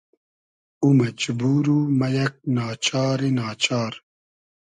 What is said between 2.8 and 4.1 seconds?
چاری نا چار